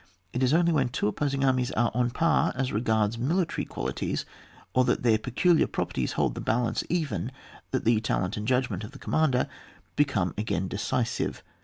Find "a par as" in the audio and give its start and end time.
2.07-2.73